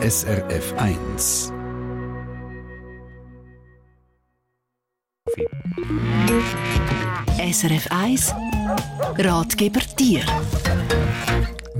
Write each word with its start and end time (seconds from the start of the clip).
SRF 0.00 0.74
1. 0.76 1.52
SRF 7.50 7.86
1 7.90 8.32
Ratgeber 9.18 9.80
Tier 9.96 10.24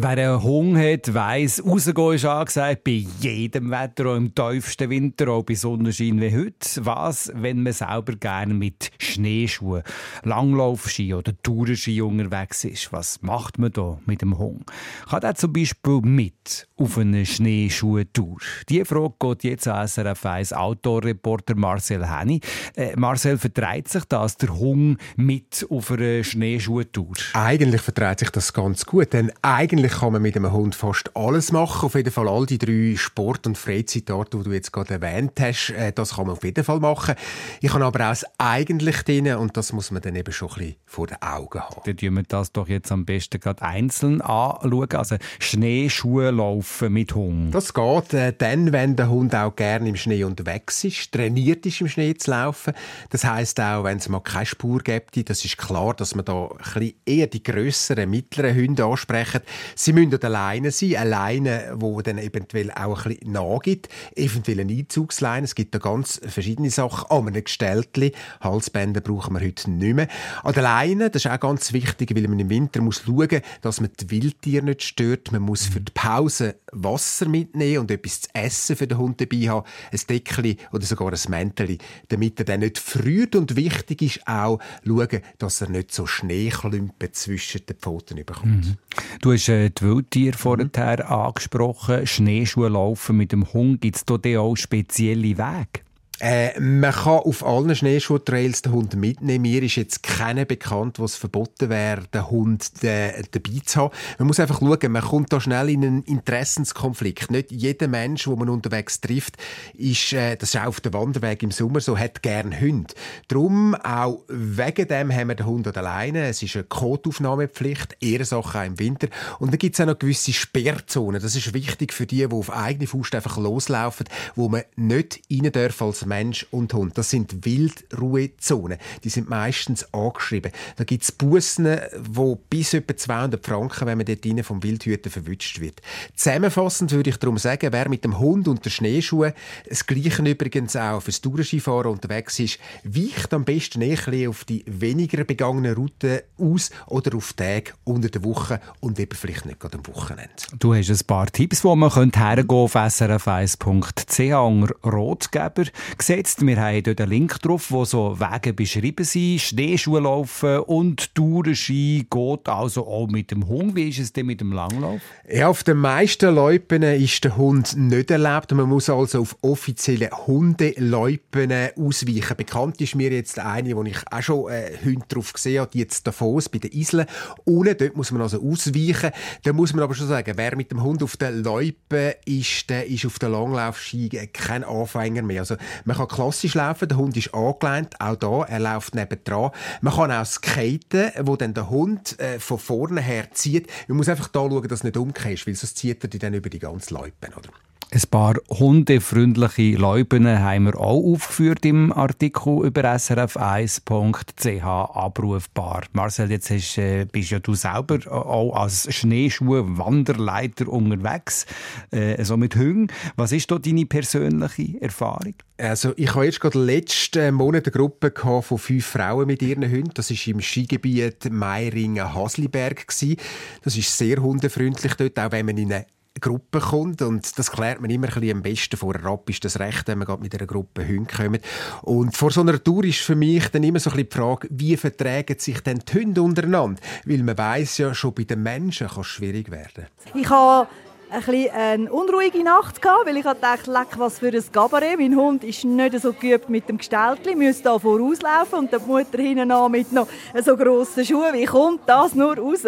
Wer 0.01 0.11
einen 0.11 0.43
Hunger 0.45 0.93
hat, 0.93 1.13
weiss, 1.13 1.61
rausgehen 1.67 2.13
ist 2.13 2.25
angesagt, 2.25 2.85
bei 2.85 3.05
jedem 3.19 3.73
Wetter, 3.73 4.07
auch 4.07 4.15
im 4.15 4.33
tiefsten 4.33 4.91
Winter, 4.91 5.27
auch 5.27 5.43
bei 5.43 5.55
Sonnenschein 5.55 6.21
wie 6.21 6.33
heute. 6.33 6.87
Was, 6.87 7.33
wenn 7.35 7.65
man 7.65 7.73
selber 7.73 8.13
gerne 8.13 8.55
mit 8.55 8.93
Schneeschuhen, 9.01 9.83
Langlaufski 10.23 11.15
oder 11.15 11.33
Tourenski 11.43 12.01
unterwegs 12.01 12.63
ist? 12.63 12.93
Was 12.93 13.23
macht 13.23 13.59
man 13.59 13.73
da 13.73 13.99
mit 14.07 14.23
dem 14.23 14.39
Hunger? 14.39 14.63
Kann 15.11 15.23
er 15.23 15.35
zum 15.35 15.53
Beispiel 15.53 16.01
mit 16.03 16.69
auf 16.77 16.97
eine 16.97 17.27
Schneeschuhtour? 17.27 18.39
Diese 18.69 18.85
Frage 18.85 19.15
geht 19.19 19.43
jetzt 19.43 19.67
an 19.67 19.89
SRF 19.89 20.25
1 20.25 20.53
Outdoor-Reporter 20.53 21.57
Marcel 21.57 22.09
Henny. 22.09 22.41
Äh, 22.77 22.95
Marcel, 22.95 23.37
vertreibt 23.37 23.89
sich 23.89 24.05
das, 24.05 24.37
der 24.37 24.57
Hunger 24.57 24.95
mit 25.17 25.67
auf 25.69 25.91
eine 25.91 26.23
Schneeschuhtour? 26.23 27.15
Eigentlich 27.33 27.81
vertreibt 27.81 28.21
sich 28.21 28.31
das 28.31 28.53
ganz 28.53 28.87
gut, 28.87 29.13
denn 29.13 29.33
eigentlich 29.43 29.88
eigentlich 29.89 30.01
kann 30.01 30.13
man 30.13 30.23
mit 30.23 30.37
einem 30.37 30.53
Hund 30.53 30.75
fast 30.75 31.17
alles 31.17 31.51
machen. 31.51 31.87
Auf 31.87 31.95
jeden 31.95 32.11
Fall 32.11 32.29
all 32.29 32.45
die 32.45 32.59
drei 32.59 32.95
Sport- 32.97 33.47
und 33.47 33.57
Freizeitarten, 33.57 34.43
die 34.43 34.49
du 34.49 34.55
jetzt 34.55 34.73
gerade 34.73 34.95
erwähnt 34.95 35.33
hast, 35.41 35.71
äh, 35.71 35.93
das 35.93 36.17
kann 36.17 36.27
man 36.27 36.37
auf 36.37 36.45
jeden 36.45 36.63
Fall 36.63 36.79
machen. 36.79 37.15
Ich 37.61 37.73
habe 37.73 37.85
aber 37.85 37.99
auch 38.01 38.09
das 38.09 38.27
eigentlich 38.37 39.03
drin 39.03 39.35
und 39.37 39.57
das 39.57 39.73
muss 39.73 39.91
man 39.91 40.03
dann 40.03 40.15
eben 40.15 40.33
schon 40.33 40.49
ein 40.51 40.55
bisschen 40.57 40.77
vor 40.85 41.07
den 41.07 41.23
Augen 41.23 41.61
haben. 41.61 41.81
Dann 41.85 41.97
tun 41.97 42.15
wir 42.17 42.23
das 42.25 42.53
doch 42.53 42.69
jetzt 42.69 42.93
am 42.93 43.07
besten 43.07 43.41
gerade 43.41 43.63
einzeln 43.63 44.21
anschauen. 44.21 44.91
Also 44.93 45.17
Schneeschuhe 45.39 46.31
laufen 46.31 46.93
mit 46.93 47.15
Hund. 47.15 47.55
Das 47.55 47.73
geht 47.73 48.13
äh, 48.13 48.35
dann, 48.37 48.73
wenn 48.73 48.97
der 48.97 49.09
Hund 49.09 49.35
auch 49.35 49.57
gerne 49.57 49.89
im 49.89 49.97
Schnee 49.97 50.25
unterwegs 50.25 50.85
ist, 50.85 51.13
trainiert 51.13 51.65
ist, 51.65 51.81
im 51.81 51.89
Schnee 51.89 52.15
zu 52.15 52.31
laufen. 52.31 52.75
Das 53.11 53.25
heißt 53.25 53.61
auch, 53.61 53.85
wenn 53.85 53.99
es 53.99 54.09
mal 54.09 54.21
keine 54.21 54.47
Spur 54.47 54.81
gibt, 54.81 55.29
das 55.31 55.45
ist 55.45 55.57
klar, 55.57 55.95
dass 55.95 56.15
man 56.15 56.25
da 56.25 56.49
ein 56.49 56.59
bisschen 56.59 56.95
eher 57.07 57.27
die 57.27 57.43
grösseren, 57.43 58.11
mittleren 58.11 58.55
Hunde 58.55 58.85
ansprechen. 58.85 59.41
Sie 59.81 59.93
müssen 59.93 60.21
alleine 60.25 60.73
sein, 60.73 60.97
alleine, 60.97 61.75
wo 61.77 62.03
dann 62.03 62.19
eventuell 62.19 62.73
auch 62.73 63.07
ein 63.07 63.15
bisschen 63.15 63.31
nachgibt, 63.31 63.89
eventuell 64.17 64.59
eine 64.59 64.73
Einzugsleine. 64.73 65.45
Es 65.45 65.55
gibt 65.55 65.73
da 65.73 65.79
ganz 65.79 66.21
verschiedene 66.27 66.69
Sachen. 66.69 67.07
Oh, 67.11 67.25
ein 67.25 67.45
Gestelltli, 67.45 68.11
Halsbänder 68.41 69.01
brauchen 69.01 69.35
wir 69.35 69.47
heute 69.47 69.71
nicht 69.71 69.95
mehr. 69.95 70.09
Und 70.43 70.59
alleine, 70.59 71.11
das 71.11 71.25
ist 71.25 71.31
auch 71.31 71.39
ganz 71.39 71.73
wichtig, 71.73 72.13
weil 72.17 72.27
man 72.27 72.41
im 72.41 72.51
Winter 72.51 72.81
muss 72.81 73.05
schauen, 73.07 73.41
dass 73.63 73.81
man 73.81 73.91
die 74.01 74.11
Wildtiere 74.11 74.65
nicht 74.65 74.83
stört. 74.83 75.31
Man 75.31 75.43
muss 75.43 75.67
für 75.67 75.81
die 75.81 75.93
Pause 75.95 76.57
Wasser 76.73 77.29
mitnehmen 77.29 77.79
und 77.79 77.91
etwas 77.93 78.23
zu 78.23 78.29
essen 78.35 78.75
für 78.75 78.89
den 78.89 78.99
Hund 78.99 79.21
dabei 79.21 79.49
haben, 79.49 79.67
ein 79.93 80.01
Deckli 80.09 80.57
oder 80.73 80.85
sogar 80.85 81.13
ein 81.13 81.31
Mäntel, 81.31 81.79
damit 82.09 82.41
er 82.41 82.45
dann 82.45 82.61
nicht 82.61 82.79
friert. 82.79 83.37
Und 83.37 83.55
wichtig 83.55 84.03
ist 84.03 84.27
auch 84.27 84.59
schauen, 84.85 85.21
dass 85.39 85.61
er 85.61 85.71
nicht 85.71 85.93
so 85.93 86.07
Schneeklümpen 86.07 87.13
zwischen 87.13 87.65
den 87.65 87.77
Pfoten 87.77 88.17
bekommt. 88.17 88.67
Mhm. 88.67 88.77
Du 89.21 89.33
hast 89.33 89.49
äh, 89.49 89.68
die 89.71 89.83
Wildtiere 89.83 90.37
mhm. 90.37 90.41
vorher 90.41 91.11
angesprochen. 91.11 92.07
Schneeschuhe 92.07 92.69
laufen 92.69 93.17
mit 93.17 93.33
dem 93.33 93.53
Hund. 93.53 93.81
Gibt 93.81 93.97
es 93.97 94.05
da 94.05 94.15
auch 94.41 94.57
spezielle 94.57 95.39
Wege? 95.39 95.88
Äh, 96.21 96.59
man 96.59 96.93
kann 96.93 97.21
auf 97.21 97.47
allen 97.47 97.75
Schneeschuhtrails 97.75 98.63
den 98.63 98.73
Hund 98.73 98.97
mitnehmen. 98.97 99.43
Mir 99.43 99.63
ist 99.63 99.77
jetzt 99.77 100.03
keiner 100.03 100.45
bekannt, 100.45 100.99
was 100.99 101.15
verboten 101.15 101.69
wäre, 101.69 102.03
den 102.13 102.29
Hund 102.29 102.83
äh, 102.83 103.23
dabei 103.31 103.61
zu 103.65 103.83
haben. 103.83 103.95
Man 104.19 104.27
muss 104.27 104.41
einfach 104.41 104.59
schauen, 104.59 104.91
man 104.91 105.03
kommt 105.03 105.33
da 105.33 105.41
schnell 105.41 105.71
in 105.71 105.85
einen 105.85 106.03
Interessenskonflikt. 106.03 107.31
Nicht 107.31 107.53
jeder 107.53 107.87
Mensch, 107.87 108.27
wo 108.27 108.35
man 108.35 108.49
unterwegs 108.49 109.01
trifft, 109.01 109.37
ist, 109.75 110.13
äh, 110.13 110.37
das 110.37 110.55
ist 110.55 110.61
auch 110.61 110.67
auf 110.67 110.81
dem 110.81 110.93
Wanderweg 110.93 111.43
im 111.45 111.53
Sommer 111.53 111.81
so, 111.81 111.97
hat 111.97 112.23
gern 112.23 112.61
Hund. 112.61 112.95
Darum, 113.29 113.77
auch 113.77 114.25
wegen 114.29 114.89
dem 114.89 115.15
haben 115.15 115.29
wir 115.29 115.37
den 115.37 115.47
Hund 115.47 115.77
alleine. 115.77 116.27
Es 116.27 116.43
ist 116.43 116.57
eine 116.57 116.65
Kotaufnahmepflicht, 116.65 117.97
eher 118.01 118.25
Sache 118.25 118.59
auch 118.59 118.65
im 118.65 118.79
Winter. 118.81 119.07
Und 119.39 119.53
dann 119.53 119.59
gibt 119.59 119.77
es 119.77 119.81
auch 119.81 119.87
noch 119.87 119.99
gewisse 119.99 120.33
Sperrzonen. 120.33 121.23
Das 121.23 121.37
ist 121.37 121.55
wichtig 121.55 121.93
für 121.93 122.07
die, 122.07 122.27
die 122.27 122.35
auf 122.35 122.53
eigene 122.53 122.89
Faust 122.89 123.15
einfach 123.15 123.39
loslaufen, 123.39 124.07
wo 124.35 124.49
man 124.49 124.63
nicht 124.75 125.21
rein 125.31 125.53
darf 125.53 125.81
als 125.81 126.08
Mensch 126.09 126.47
und 126.51 126.75
Hund. 126.75 126.97
Das 126.99 127.11
sind 127.11 127.45
Wildruhezonen. 127.45 128.79
Die 129.05 129.09
sind 129.09 129.29
meistens 129.29 129.93
angeschrieben. 129.93 130.53
Da 130.77 130.85
gibt 130.85 131.05
es 131.05 131.13
Bussen, 131.13 131.79
wo 131.99 132.37
bis 132.37 132.75
etwa 132.75 132.97
200 132.97 133.45
Franken, 133.45 133.87
wenn 133.87 133.99
man 133.99 134.07
dort 134.07 134.25
rein 134.25 134.43
vom 134.43 134.63
Wildhüter 134.63 135.11
verwünscht 135.11 135.61
wird. 135.61 135.81
Zusammenfassend 136.17 136.93
würde 136.93 137.11
ich 137.11 137.17
darum 137.19 137.39
sagen, 137.39 137.73
wer 137.73 137.89
mit 137.89 138.05
dem 138.05 138.19
Hund 138.19 138.49
und 138.49 138.65
den 138.65 138.71
Schneeschuhen, 138.71 139.33
das 139.69 139.87
Gleiche 139.87 140.23
übrigens 140.23 140.75
auch 140.77 141.01
fürs 141.01 141.21
Tourenskifahren 141.21 141.93
unterwegs 141.93 142.39
ist, 142.39 142.59
weicht 142.85 143.33
am 143.35 143.45
besten 143.45 143.83
eher 143.83 144.31
auf 144.31 144.45
die 144.45 144.65
weniger 144.67 145.25
begangenen 145.25 145.75
Routen 145.75 146.21
aus 146.39 146.71
oder 146.87 147.17
auf 147.17 147.33
Tage 147.35 147.73
unter 147.85 148.09
der 148.09 148.25
Woche 148.25 148.61
und 148.81 148.99
eben 148.99 149.17
vielleicht 149.17 149.47
nicht 149.47 149.61
gerade 149.61 149.79
am 149.79 149.87
Wochenende. 149.87 150.33
Du 150.59 150.75
hast 150.75 150.91
ein 150.91 151.07
paar 151.07 151.27
Tipps, 151.27 151.65
wo 151.65 151.77
man 151.77 151.91
hergehen 151.91 152.51
auf 152.51 152.75
srf1.ch 152.75 154.19
unter 154.35 154.75
Rotgeber 154.85 155.65
gesetzt. 155.99 156.47
Wir 156.47 156.61
haben 156.61 156.83
dort 156.83 157.01
einen 157.01 157.11
Link 157.11 157.41
drauf, 157.43 157.71
wo 157.71 157.85
so 157.85 158.19
Wege 158.19 158.53
beschrieben 158.53 159.05
sind. 159.05 159.41
Schneeschuhe 159.41 160.01
laufen 160.01 160.61
und 160.61 161.15
Tourenski 161.15 162.07
geht 162.09 162.49
also 162.49 162.87
auch 162.87 163.09
mit 163.09 163.31
dem 163.31 163.47
Hund. 163.47 163.75
Wie 163.75 163.89
ist 163.89 163.99
es 163.99 164.13
denn 164.13 164.27
mit 164.27 164.41
dem 164.41 164.53
Langlauf? 164.53 165.01
Ja, 165.31 165.49
auf 165.49 165.65
den 165.65 165.79
meisten 165.79 166.35
Loipen 166.35 166.83
ist 166.83 167.25
der 167.25 167.37
Hund 167.37 167.77
nicht 167.77 168.11
erlaubt. 168.11 168.53
Man 168.53 168.69
muss 168.69 168.89
also 168.89 169.21
auf 169.21 169.37
offizielle 169.43 170.11
Hundeloipen 170.11 171.53
ausweichen. 171.77 172.37
Bekannt 172.37 172.81
ist 172.81 172.95
mir 172.95 173.11
jetzt 173.11 173.39
eine, 173.39 173.77
wo 173.77 173.83
ich 173.83 173.99
auch 174.11 174.23
schon 174.23 174.51
äh, 174.51 174.71
Hunde 174.85 175.05
drauf 175.09 175.33
gesehen 175.33 175.61
habe, 175.61 175.71
die 175.73 175.81
jetzt 175.81 176.07
Davos 176.07 176.49
bei 176.49 176.59
den 176.59 176.71
Inseln. 176.71 177.07
Unten, 177.45 177.77
dort 177.77 177.97
muss 177.97 178.13
man 178.13 178.23
also 178.23 178.41
ausweichen. 178.43 179.11
Da 179.43 179.53
muss 179.53 179.75
man 179.75 179.83
aber 179.83 179.95
schon 179.95 180.09
sagen, 180.09 180.33
wer 180.37 180.57
mit 180.57 180.71
dem 180.71 180.83
Hund 180.83 181.03
auf 181.03 181.17
den 181.17 181.43
Loipen 181.43 182.13
ist, 182.25 182.71
der 182.71 182.87
ist 182.87 183.05
auf 183.05 183.19
der 183.19 183.29
Langlaufski 183.31 184.09
kein 184.33 184.65
Anfänger 184.65 185.23
mehr. 185.23 185.41
Also 185.41 185.57
man 185.89 185.97
kann 185.97 186.09
klassisch 186.09 186.55
laufen, 186.55 186.87
der 186.87 186.99
Hund 186.99 187.17
ist 187.17 187.33
angeleint, 187.35 187.99
auch 187.99 188.15
da, 188.15 188.43
er 188.43 188.61
läuft 188.61 188.95
nebendran. 188.95 189.53
Man 189.81 189.95
kann 189.95 190.13
auch 190.13 190.27
skaten, 190.27 191.11
wo 191.21 191.35
dann 191.35 191.55
der 191.55 191.71
Hund 191.71 192.21
äh, 192.21 192.39
von 192.39 192.59
vorne 192.59 193.01
her 193.01 193.33
zieht. 193.33 193.69
Man 193.89 193.97
muss 193.97 194.09
einfach 194.11 194.29
da 194.29 194.41
schauen, 194.41 194.69
dass 194.69 194.81
es 194.81 194.85
nicht 194.85 194.99
umkehrt, 194.99 195.47
weil 195.47 195.55
sonst 195.55 195.79
zieht 195.79 196.05
er 196.05 196.09
die 196.11 196.19
dann 196.19 196.35
über 196.35 196.51
die 196.51 196.59
ganze 196.59 196.93
Loipe, 196.93 197.29
oder? 197.35 197.49
Ein 197.91 198.03
paar 198.11 198.35
hundefreundliche 198.51 199.79
Läuben 199.79 200.29
haben 200.29 200.65
wir 200.65 200.79
auch 200.79 201.15
aufgeführt 201.15 201.65
im 201.65 201.91
Artikel 201.91 202.67
über 202.67 202.83
srf1.ch 202.83 204.63
abrufbar. 204.63 205.85
Marcel, 205.95 206.31
jetzt 206.31 206.51
hast, 206.51 206.77
äh, 206.77 207.07
bist 207.11 207.31
ja 207.31 207.39
du 207.39 207.55
selber 207.55 208.01
auch 208.13 208.55
als 208.55 208.95
Schneeschuh-Wanderleiter 208.95 210.69
unterwegs, 210.69 211.47
äh, 211.91 212.23
so 212.23 212.37
mit 212.37 212.57
Hüngen. 212.57 212.93
Was 213.17 213.33
ist 213.33 213.51
da 213.51 213.59
deine 213.59 213.87
persönliche 213.87 214.83
Erfahrung? 214.83 215.37
Also 215.57 215.95
ich 215.97 216.15
habe 216.15 216.27
jetzt 216.27 216.41
gerade 216.41 216.63
letzten 216.63 217.35
Monat 217.35 217.65
eine 217.65 217.73
Gruppe 217.73 218.13
von 218.43 218.59
fünf 218.59 218.85
Frauen 218.85 219.29
mit 219.29 219.41
ihren 219.41 219.65
Hunden. 219.65 219.93
Das 219.95 220.11
ist 220.11 220.27
im 220.27 220.43
Skigebiet 220.43 221.33
Meiringen-Hasliberg. 221.33 222.87
Das 222.87 223.77
ist 223.79 223.97
sehr 223.97 224.19
hundefreundlich 224.19 224.93
dort, 224.93 225.19
auch 225.19 225.33
wenn 225.33 225.47
man 225.47 225.57
in 225.57 225.73
eine 225.73 225.87
Gruppe 226.21 226.61
kommt 226.61 227.03
und 227.03 227.39
das 227.39 227.51
klärt 227.51 227.81
man 227.81 227.91
immer 227.91 228.09
ein 228.09 228.15
bisschen 228.15 228.37
am 228.37 228.43
besten 228.43 228.77
vorher 228.77 229.05
ab, 229.07 229.29
ist 229.31 229.45
das 229.45 229.59
recht, 229.59 229.89
wenn 229.89 229.99
man 229.99 230.21
mit 230.21 230.35
einer 230.35 230.47
Gruppe 230.47 230.87
Hunde 230.87 231.15
kommt. 231.15 231.41
Und 231.83 232.17
vor 232.17 232.31
so 232.31 232.41
einer 232.41 232.63
Tour 232.63 232.85
ist 232.85 233.01
für 233.01 233.17
mich 233.17 233.49
dann 233.49 233.63
immer 233.63 233.79
so 233.79 233.91
ein 233.91 233.97
bisschen 233.97 234.09
die 234.09 234.17
Frage, 234.17 234.49
wie 234.51 234.77
verträgen 234.77 235.39
sich 235.39 235.61
denn 235.61 235.81
die 235.81 235.99
Hunde 235.99 236.23
untereinander? 236.23 236.81
Weil 237.05 237.23
man 237.23 237.39
weiß 237.39 237.79
ja, 237.79 237.95
schon 237.95 238.15
bei 238.15 238.25
den 238.25 238.43
Menschen 238.43 238.89
kann 238.89 239.01
es 239.01 239.07
schwierig 239.07 239.51
werden. 239.51 239.87
Ich 240.15 240.29
habe 240.29 240.69
ein 241.11 241.51
eine 241.51 241.93
unruhige 241.93 242.43
Nacht 242.43 242.83
gehabt, 242.83 243.07
weil 243.07 243.17
ich 243.17 243.25
dachte, 243.25 243.71
leck, 243.71 243.99
was 243.99 244.19
für 244.19 244.29
ein 244.29 244.45
Gabaret. 244.53 244.99
Mein 244.99 245.17
Hund 245.17 245.45
ist 245.45 245.65
nicht 245.65 246.01
so 246.01 246.13
geübt 246.13 246.49
mit 246.49 246.69
dem 246.69 246.79
Gestaltli, 246.79 247.35
müsste 247.35 247.65
da 247.65 247.79
vorauslaufen 247.79 248.59
und 248.61 248.73
die 248.73 248.79
Mutter 248.87 249.19
hinten 249.19 249.51
an 249.51 249.71
mit 249.71 249.93
noch 249.93 250.09
so 250.43 250.57
grossen 250.57 251.05
Schuhen. 251.05 251.33
Wie 251.33 251.47
kommt 251.47 251.81
das 251.87 252.15
nur 252.15 252.37
raus? 252.37 252.65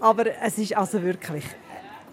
Aber 0.00 0.24
es 0.42 0.58
ist 0.58 0.76
also 0.76 1.02
wirklich 1.02 1.44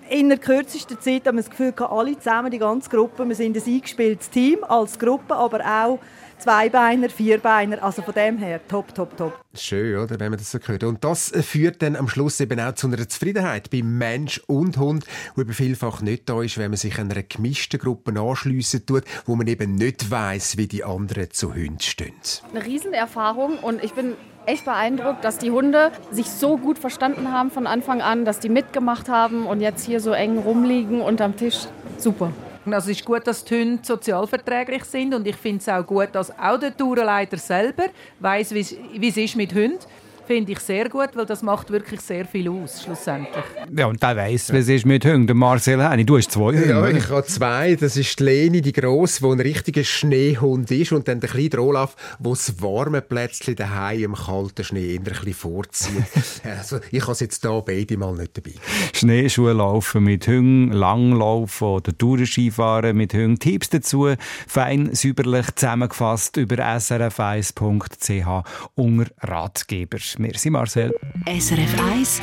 in 0.09 0.29
der 0.29 0.37
kürzesten 0.37 0.99
Zeit 0.99 1.27
haben 1.27 1.37
wir 1.37 1.43
das 1.43 1.49
Gefühl, 1.49 1.73
alle 1.77 2.17
zusammen, 2.17 2.51
die 2.51 2.59
ganze 2.59 2.89
Gruppe, 2.89 3.27
wir 3.27 3.35
sind 3.35 3.57
ein 3.57 3.63
eingespieltes 3.63 4.29
Team 4.29 4.63
als 4.63 4.97
Gruppe, 4.97 5.35
aber 5.35 5.59
auch 5.59 5.99
Zweibeiner, 6.39 7.09
Vierbeiner, 7.09 7.81
also 7.83 8.01
von 8.01 8.13
dem 8.13 8.37
her 8.37 8.59
top, 8.67 8.93
top, 8.93 9.15
top. 9.15 9.42
Schön, 9.55 9.97
oder, 9.97 10.19
wenn 10.19 10.31
man 10.31 10.39
das 10.39 10.51
so 10.51 10.57
hört. 10.65 10.83
Und 10.83 11.03
das 11.03 11.29
führt 11.29 11.83
dann 11.83 11.95
am 11.95 12.07
Schluss 12.07 12.39
eben 12.39 12.59
auch 12.59 12.73
zu 12.73 12.87
einer 12.87 13.07
Zufriedenheit 13.07 13.69
beim 13.69 13.99
Mensch 13.99 14.41
und 14.47 14.77
Hund, 14.77 15.05
wo 15.35 15.41
eben 15.41 15.53
vielfach 15.53 16.01
nicht 16.01 16.27
da 16.27 16.41
ist, 16.41 16.57
wenn 16.57 16.71
man 16.71 16.77
sich 16.77 16.97
einer 16.97 17.21
gemischten 17.21 17.79
Gruppe 17.79 18.19
anschliessen 18.19 18.83
tut, 18.87 19.03
wo 19.25 19.35
man 19.35 19.45
eben 19.45 19.75
nicht 19.75 20.09
weiß, 20.09 20.57
wie 20.57 20.67
die 20.67 20.83
anderen 20.83 21.29
zu 21.29 21.53
Hunden 21.53 21.79
stehen. 21.81 22.15
Eine 22.51 22.65
Riesenerfahrung 22.65 23.59
und 23.59 23.83
ich 23.83 23.93
bin 23.93 24.15
echt 24.47 24.65
beeindruckt, 24.65 25.23
dass 25.23 25.37
die 25.37 25.51
Hunde 25.51 25.91
sich 26.09 26.29
so 26.29 26.57
gut 26.57 26.79
verstanden 26.79 27.31
haben 27.31 27.51
von 27.51 27.67
Anfang 27.67 28.01
an, 28.01 28.25
dass 28.25 28.39
die 28.39 28.49
mitgemacht 28.49 29.07
haben 29.07 29.45
und 29.45 29.61
jetzt 29.61 29.85
hier 29.85 29.99
so 29.99 30.13
eng 30.13 30.39
rumliegen 30.39 30.99
unterm 30.99 31.37
Tisch. 31.37 31.67
Super. 31.99 32.33
Also 32.65 32.91
es 32.91 32.97
ist 32.97 33.05
gut, 33.05 33.27
dass 33.27 33.43
die 33.43 33.59
Hunde 33.59 33.83
sozialverträglich 33.83 34.83
sind 34.85 35.13
und 35.13 35.27
ich 35.27 35.35
finde 35.35 35.59
es 35.59 35.69
auch 35.69 35.85
gut, 35.85 36.09
dass 36.13 36.31
auch 36.37 36.57
der 36.57 36.75
Tourenleiter 36.75 37.37
selber 37.37 37.85
weiß, 38.19 38.53
wie 38.53 39.07
es 39.07 39.17
ist 39.17 39.35
mit 39.35 39.53
Hunden 39.53 39.79
finde 40.25 40.51
ich 40.53 40.59
sehr 40.59 40.89
gut, 40.89 41.09
weil 41.15 41.25
das 41.25 41.41
macht 41.41 41.71
wirklich 41.71 42.01
sehr 42.01 42.25
viel 42.25 42.49
aus, 42.49 42.83
schlussendlich. 42.83 43.43
Ja, 43.75 43.87
und 43.87 44.01
der 44.01 44.15
weiss, 44.15 44.53
was 44.53 44.67
ist 44.67 44.85
mit 44.85 45.05
Hunden. 45.05 45.37
Marcel 45.37 45.87
Henni, 45.87 46.05
du 46.05 46.17
hast 46.17 46.31
zwei 46.31 46.53
Hunde. 46.53 46.69
Ja, 46.69 46.87
ich 46.87 47.09
habe 47.09 47.25
zwei. 47.25 47.75
Das 47.75 47.97
ist 47.97 48.19
die 48.19 48.23
Leni, 48.23 48.61
die 48.61 48.71
grosse, 48.71 49.21
die 49.21 49.31
ein 49.31 49.39
richtiger 49.39 49.83
Schneehund 49.83 50.69
ist. 50.71 50.91
Und 50.91 51.07
dann 51.07 51.19
der 51.19 51.29
kleine 51.29 51.61
Olaf, 51.61 51.95
der 52.19 52.31
das 52.31 52.61
warme 52.61 53.01
Plätzchen 53.01 53.55
daheim 53.55 54.03
im 54.03 54.13
kalten 54.15 54.63
Schnee 54.63 54.95
ein 54.95 55.03
bisschen 55.03 55.33
vorzieht. 55.33 56.03
also, 56.43 56.79
ich 56.91 57.01
habe 57.01 57.17
jetzt 57.19 57.41
hier 57.41 57.63
beide 57.65 57.97
mal 57.97 58.13
nicht 58.13 58.37
dabei. 58.37 58.53
Schneeschuhe 58.93 59.53
laufen 59.53 60.03
mit 60.03 60.27
Hunden, 60.27 60.71
Langlaufen 60.71 61.67
oder 61.67 61.97
Tourenskifahren 61.97 62.95
mit 62.95 63.13
Hunden. 63.13 63.39
Tipps 63.39 63.69
dazu 63.69 64.09
fein 64.47 64.93
säuberlich 64.93 65.47
zusammengefasst 65.55 66.37
über 66.37 66.55
srf1.ch 66.55 68.43
unter 68.75 69.11
Ratgeber. 69.21 69.97
Merci 70.19 70.49
Marcel. 70.49 70.91
SRF 71.25 71.79
1 71.91 72.21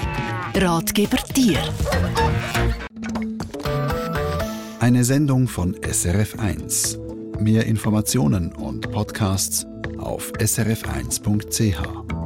Ratgeber 0.54 1.18
Tier. 1.34 1.58
Eine 4.80 5.04
Sendung 5.04 5.48
von 5.48 5.76
SRF 5.82 6.38
1. 6.38 6.98
Mehr 7.38 7.66
Informationen 7.66 8.52
und 8.52 8.90
Podcasts 8.90 9.66
auf 9.98 10.32
srf1.ch. 10.32 12.19